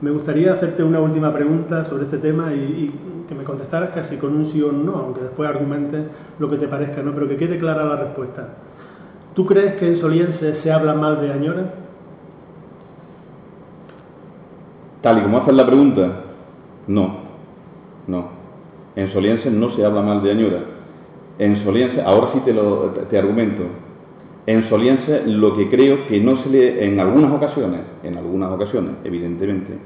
[0.00, 2.92] me gustaría hacerte una última pregunta sobre este tema y,
[3.28, 6.06] que me contestaras casi con un sí o un no, aunque después argumentes
[6.38, 7.12] lo que te parezca, ¿no?
[7.14, 8.48] pero que quede clara la respuesta.
[9.34, 11.74] ¿Tú crees que en Soliense se habla mal de Añora?
[15.00, 16.02] Tal y como haces la pregunta,
[16.86, 17.20] no,
[18.06, 18.41] no.
[18.94, 20.60] En Soliense no se habla mal de Añora.
[21.38, 23.62] En Soliense, ahora sí te, lo, argumento,
[24.46, 28.92] en Soliense lo que creo que no se le, en algunas ocasiones, en algunas ocasiones,
[29.04, 29.78] evidentemente,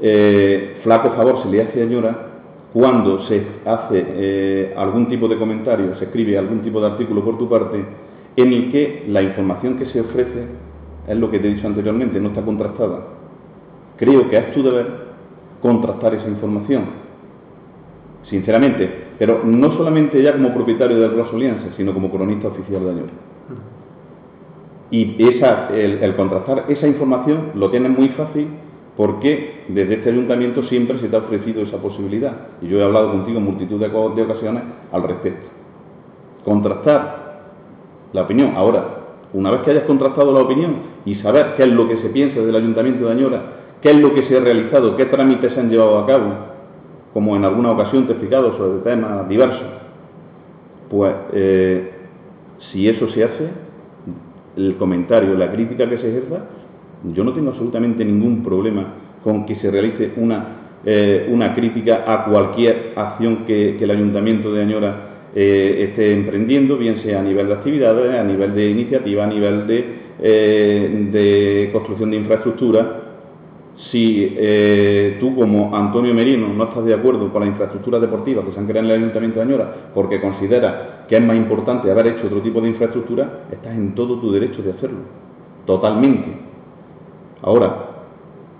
[0.00, 2.30] eh, flaco favor se le hace a Añora
[2.72, 7.38] cuando se hace eh, algún tipo de comentario, se escribe algún tipo de artículo por
[7.38, 7.84] tu parte,
[8.36, 10.46] en el que la información que se ofrece
[11.06, 13.00] es lo que te he dicho anteriormente, no está contrastada.
[13.96, 14.86] Creo que es tu deber
[15.60, 17.03] contrastar esa información
[18.28, 22.90] sinceramente, pero no solamente ya como propietario del Blog Soliense, sino como cronista oficial de
[22.90, 23.12] Añora.
[24.90, 28.48] Y esa, el, contrastar esa información lo tienes muy fácil
[28.96, 32.32] porque desde este ayuntamiento siempre se te ha ofrecido esa posibilidad.
[32.62, 35.48] Y yo he hablado contigo en multitud de, de ocasiones al respecto.
[36.44, 37.24] Contrastar
[38.12, 38.52] la opinión.
[38.54, 38.98] Ahora,
[39.32, 42.40] una vez que hayas contrastado la opinión y saber qué es lo que se piensa
[42.40, 43.42] del ayuntamiento de Añora,
[43.82, 46.53] qué es lo que se ha realizado, qué trámites se han llevado a cabo,
[47.14, 49.68] como en alguna ocasión te he explicado sobre temas diversos,
[50.90, 51.92] pues eh,
[52.72, 53.48] si eso se hace,
[54.56, 56.44] el comentario, la crítica que se ejerza,
[57.14, 62.24] yo no tengo absolutamente ningún problema con que se realice una, eh, una crítica a
[62.24, 64.96] cualquier acción que, el Ayuntamiento de Añora
[65.36, 69.66] eh, esté emprendiendo, bien sea a nivel de actividades, a nivel de iniciativa, a nivel
[69.68, 69.84] de,
[70.20, 73.03] de construcción de infraestructura,
[73.90, 78.52] si eh, tú como Antonio Merino no estás de acuerdo con la infraestructura deportiva que
[78.52, 82.06] se han creado en el Ayuntamiento de Añora porque considera que es más importante haber
[82.06, 85.00] hecho otro tipo de infraestructura, estás en todo tu derecho de hacerlo,
[85.66, 86.38] totalmente.
[87.42, 87.90] Ahora,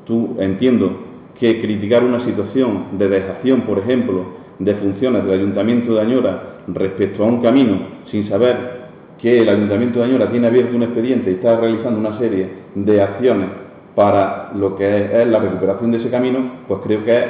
[0.04, 0.90] tú entiendo
[1.38, 4.24] que criticar una situación de dejación, por ejemplo,
[4.58, 7.78] de funciones del Ayuntamiento de Añora respecto a un camino
[8.10, 8.84] sin saber
[9.20, 13.00] que el Ayuntamiento de Añora tiene abierto un expediente y está realizando una serie de
[13.00, 13.63] acciones
[13.94, 17.26] para lo que es, la recuperación de ese camino, pues creo que es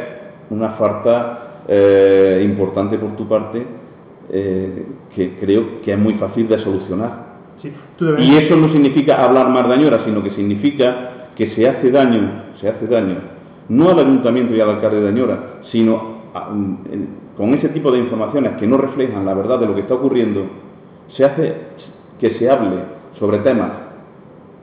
[0.50, 3.64] una falta eh, importante por tu parte
[4.30, 7.34] eh, que creo que es muy fácil de solucionar.
[8.18, 12.44] y eso no significa hablar más de Añora, sino que significa que se hace daño,
[12.60, 13.16] se hace daño,
[13.68, 15.38] no al ayuntamiento y al alcalde de Añora,
[15.70, 16.14] sino
[17.36, 20.46] con ese tipo de informaciones que no reflejan la verdad de lo que está ocurriendo,
[21.16, 21.54] se hace
[22.18, 22.76] que se hable
[23.18, 23.70] sobre temas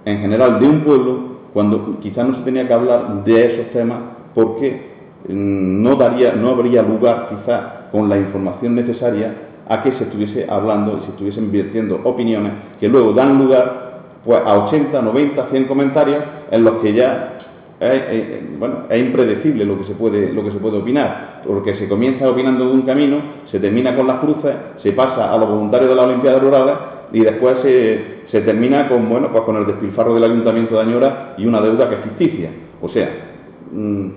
[0.06, 4.00] en general de un pueblo cuando quizás no se tenía que hablar de esos temas
[4.34, 4.92] porque
[5.28, 7.62] mm, no, daría, no habría lugar quizás
[7.92, 9.34] con la información necesaria
[9.68, 14.40] a que se estuviese hablando y se estuviesen virtiendo opiniones que luego dan lugar pues,
[14.46, 17.38] a 80, 90, 100 comentarios en los que ya
[17.82, 21.88] es, bueno, es impredecible lo que, se puede, lo que se puede opinar, porque se
[21.88, 23.18] comienza opinando de un camino,
[23.50, 26.76] se termina con las cruces, se pasa a los voluntarios de la Olimpiada Rurales
[27.12, 31.36] y después se, se termina con, bueno, pues con el despilfarro del Ayuntamiento de Añora
[31.38, 32.50] y una deuda que es ficticia.
[32.82, 33.10] O sea,
[33.72, 34.08] mm,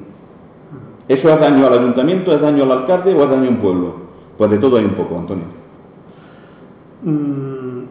[1.09, 3.94] ¿eso es daño al Ayuntamiento, es daño al alcalde o es daño a un pueblo?
[4.38, 5.46] Pues de todo hay un poco, Antonio.
[7.03, 7.85] Mm,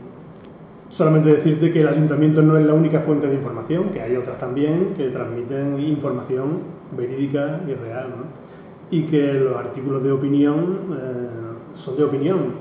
[0.98, 4.40] solamente decirte que el Ayuntamiento no es la única fuente de información, que hay otras
[4.40, 6.60] también que transmiten información
[6.96, 8.44] verídica y real, ¿no?
[8.92, 12.54] y que los artículos de opinión eh, son de opinión.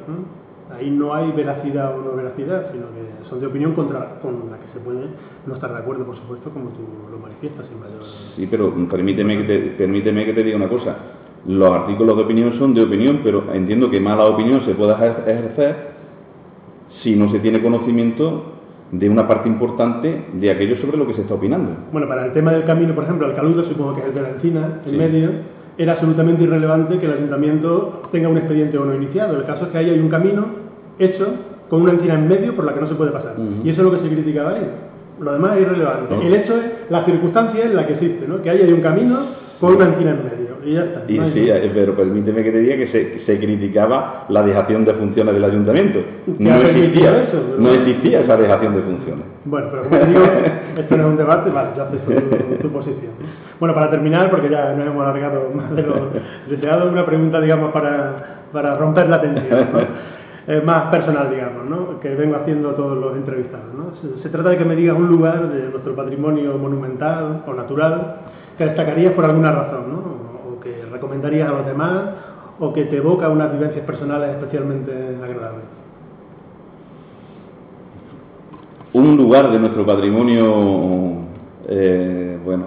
[0.73, 4.59] Ahí no hay veracidad o no veracidad, sino que son de opinión contra, con la
[4.59, 5.07] que se puede
[5.47, 8.03] no estar de acuerdo, por supuesto, como tú lo manifiestas sin mayor...
[8.37, 10.97] Sí, pero permíteme que te, permíteme que te diga una cosa.
[11.47, 15.93] los artículos de opinión son de opinión, pero entiendo que mala opinión se puede ejercer
[17.03, 18.53] si no se tiene conocimiento
[18.91, 21.75] de una parte importante de aquello sobre lo que se está opinando.
[21.91, 24.23] Bueno, para el tema del camino, por ejemplo, el Caludo, supongo que es el de
[24.23, 25.31] la encina, en medio,
[25.79, 29.39] era absolutamente irrelevante que el ayuntamiento tenga un expediente o no iniciado.
[29.39, 30.45] El caso es que ahí hay un camino
[30.99, 31.27] hecho
[31.73, 33.35] con una encina en medio por la que no se puede pasar.
[33.65, 34.71] Y eso es lo que se criticaba ahí.
[35.19, 36.15] Lo demás es irrelevante.
[36.23, 38.43] El hecho es la circunstancia en la que existe, ¿no?
[38.43, 39.21] que ahí hay un camino
[39.59, 40.53] con una encina en medio.
[40.67, 41.05] Y ya está.
[41.09, 44.93] Y sí, eh, pero permíteme que te diga que se, se, criticaba la dejación de
[44.93, 46.01] funciones del ayuntamiento.
[46.39, 49.25] No existía, eso, no existía esa dejación de funciones.
[49.47, 50.25] Bueno, pero como digo,
[50.77, 53.13] esto no es un debate, vale, ya haces tu, tu, posición.
[53.59, 56.11] Bueno, para terminar, porque ya nos hemos alargado más de lo
[56.51, 59.69] deseado, una pregunta, digamos, para, para romper la tensión.
[60.65, 62.01] más personal, digamos, ¿no?
[62.01, 63.75] que vengo haciendo todos los entrevistados.
[63.75, 63.93] ¿no?
[64.23, 68.17] Se, trata de que me digas un lugar de nuestro patrimonio monumental o natural
[68.59, 70.61] que destacarías por alguna razón, ¿no?
[70.61, 72.03] que recomendarías a los demás
[72.59, 75.65] o que te evoca unas vivencias personales especialmente agradables?
[78.93, 81.23] Un lugar de nuestro patrimonio,
[81.67, 82.67] eh, bueno,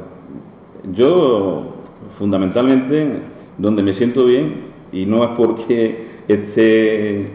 [0.93, 1.75] yo
[2.17, 3.21] fundamentalmente
[3.57, 7.31] donde me siento bien, y no es porque esté,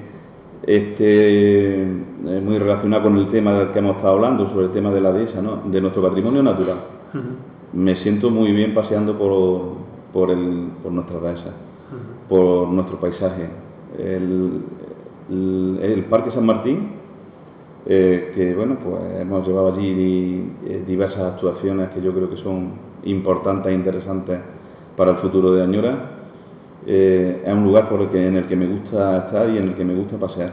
[0.62, 4.90] esté eh, muy relacionado con el tema del que hemos estado hablando, sobre el tema
[4.90, 5.62] de la dehesa, ¿no?
[5.64, 6.78] de nuestro patrimonio natural.
[7.72, 9.72] Me siento muy bien paseando por,
[10.12, 11.50] por, el, por nuestra raza,
[12.28, 13.48] por nuestro paisaje.
[13.98, 14.62] El,
[15.30, 16.88] el, Parque San Martín,
[17.86, 22.72] eh, que bueno, pues hemos llevado allí eh, diversas actuaciones que yo creo que son
[23.04, 24.38] importantes e interesantes
[24.96, 26.19] para el futuro de Añora.
[26.86, 29.84] Eh, es un lugar por en el que me gusta estar y en el que
[29.84, 30.52] me gusta pasear.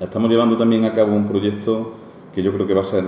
[0.00, 1.92] Estamos llevando también a cabo un proyecto
[2.34, 3.04] que yo creo que va a ser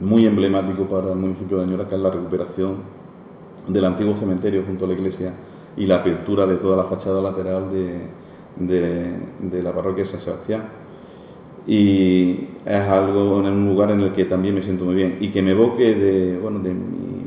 [0.00, 2.76] muy emblemático para el municipio de Añora, que es la recuperación
[3.68, 5.32] del antiguo cementerio junto a la iglesia
[5.76, 9.10] y la apertura de toda la fachada lateral de,
[9.50, 10.62] de, la parroquia de San Sebastián.
[11.66, 15.28] Y es algo en un lugar en el que también me siento muy bien y
[15.28, 17.24] que me evoque de, bueno, de, mi,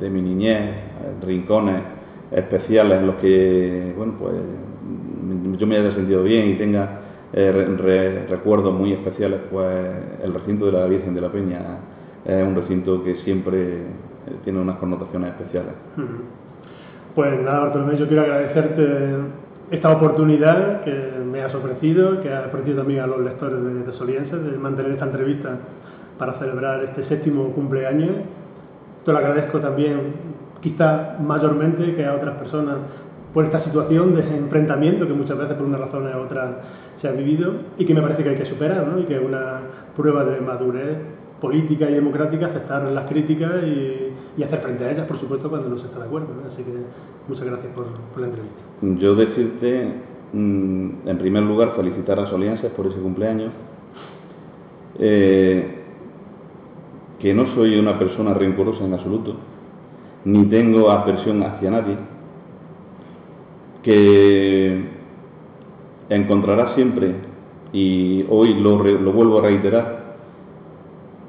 [0.00, 0.74] de mi niñez,
[1.24, 1.95] rincones
[2.30, 4.34] especiales en los que bueno, pues,
[5.58, 7.00] yo me haya sentido bien y tenga
[7.32, 9.66] eh, recuerdos muy especiales, pues
[10.22, 11.60] el recinto de la Virgen de la Peña
[12.24, 15.72] es un recinto que siempre eh, tiene unas connotaciones especiales.
[17.14, 19.16] Pues nada, Bartolomé, yo quiero agradecerte
[19.70, 23.92] esta oportunidad que me has ofrecido, que has ofrecido también a los lectores de, de
[23.92, 25.58] Soliense, de mantener esta entrevista
[26.18, 28.16] para celebrar este séptimo cumpleaños.
[29.04, 30.14] Te lo agradezco también,
[30.66, 32.78] quizá mayormente que a otras personas,
[33.32, 36.60] por esta situación de enfrentamiento que muchas veces por una razón u otra
[37.00, 38.98] se ha vivido y que me parece que hay que superar, ¿no?
[38.98, 39.60] y que es una
[39.96, 40.96] prueba de madurez
[41.40, 45.78] política y democrática aceptar las críticas y, hacer frente a ellas, por supuesto, cuando no
[45.78, 46.28] se está de acuerdo.
[46.52, 46.72] Así que
[47.28, 47.86] muchas gracias por,
[48.20, 48.60] la entrevista.
[49.00, 49.92] Yo decirte,
[50.32, 53.52] mm, en primer lugar, felicitar a Solianses por ese cumpleaños.
[54.98, 55.84] Eh,
[57.18, 59.36] que no soy una persona rencorosa en absoluto,
[60.26, 61.96] ni tengo aversión hacia nadie,
[63.82, 64.84] que
[66.10, 67.14] encontrará siempre,
[67.72, 70.06] y hoy lo, lo vuelvo a reiterar,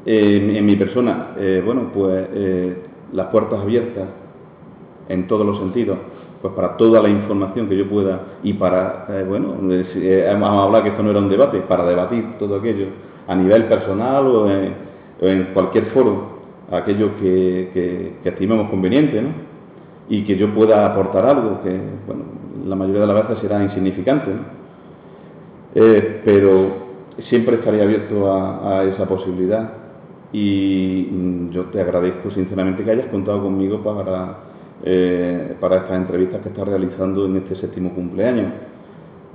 [0.09, 2.77] en mi persona, eh, bueno, pues eh,
[3.11, 4.07] las puertas abiertas
[5.09, 5.97] en todos los sentidos,
[6.41, 10.89] pues para toda la información que yo pueda y para, eh, bueno, hemos hablado que
[10.91, 12.85] esto no era un debate, para debatir todo aquello
[13.27, 16.36] a nivel personal o en, cualquier foro,
[16.71, 17.69] aquello que,
[18.23, 19.29] que, estimemos conveniente, ¿no?
[20.09, 22.23] Y que yo pueda aportar algo que, bueno,
[22.65, 24.57] la mayoría de las veces será insignificante, ¿no?
[26.25, 26.87] pero
[27.29, 29.73] siempre estaría abierto a esa posibilidad
[30.31, 34.37] y mm, yo te agradezco sinceramente que hayas contado conmigo para,
[34.83, 38.51] eh, para estas entrevistas que estás realizando en este séptimo cumpleaños,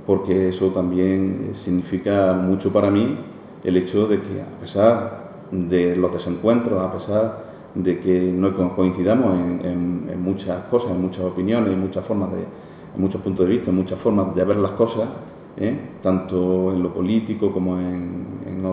[0.05, 3.17] porque eso también significa mucho para mí
[3.63, 5.22] el hecho de que a pesar
[5.53, 7.43] de los desencuentros, a pesar
[7.75, 13.01] de que no coincidamos en, muchas cosas, en muchas opiniones, en muchas formas de, en
[13.01, 15.09] muchos puntos de vista, en muchas formas de ver las cosas,
[15.57, 15.75] ¿eh?
[16.01, 18.65] tanto en lo político como en, en,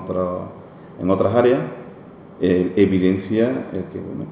[1.00, 1.60] en otras áreas,
[2.40, 4.24] eh, evidencia que bueno,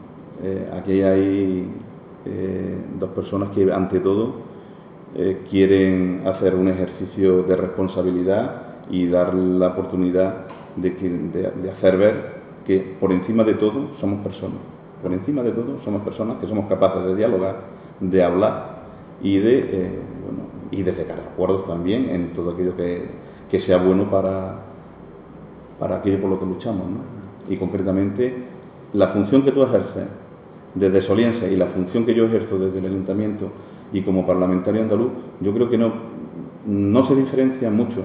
[0.42, 1.70] eh, aquí hay
[2.98, 4.48] dos personas que ante todo
[5.50, 10.46] quieren hacer un ejercicio de responsabilidad y dar la oportunidad
[10.76, 12.37] de, hacer ver
[12.68, 14.60] que por encima de todo somos personas.
[15.02, 17.64] Por encima de todo somos personas que somos capaces de dialogar,
[17.98, 18.84] de hablar
[19.20, 23.06] y de, bueno, y de llegar a acuerdos también en todo aquello que,
[23.50, 24.60] que sea bueno para,
[25.80, 26.88] para aquello por lo que luchamos.
[26.88, 27.18] ¿no?
[27.48, 28.34] y concretamente
[28.92, 30.06] la función que tú ejerces
[30.74, 33.50] desde Soliense y la función que yo ejerzo desde el ayuntamiento
[33.92, 35.92] y como parlamentario andaluz, yo creo que no,
[36.66, 38.02] no se diferencia mucho.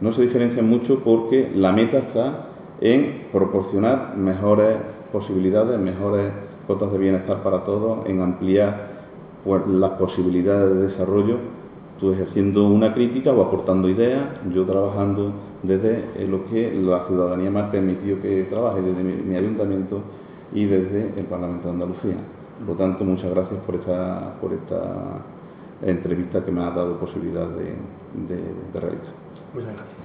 [0.00, 2.48] No se diferencia mucho porque la meta está
[2.80, 4.76] en proporcionar mejores
[5.12, 6.32] posibilidades, mejores
[6.66, 8.96] cotas de bienestar para todos, en ampliar
[9.44, 11.38] pues, las posibilidades de desarrollo,
[11.98, 17.60] tú ejerciendo una crítica o aportando ideas, yo trabajando desde lo que la ciudadanía me
[17.60, 20.02] ha permitido que trabaje, desde mi, ayuntamiento
[20.52, 22.16] y desde el Parlamento de Andalucía.
[22.58, 25.22] Por lo tanto, muchas gracias por esta, por esta
[25.82, 27.64] entrevista que me ha dado posibilidad de,
[28.28, 29.14] de realizar.
[29.54, 29.95] Muchas gracias.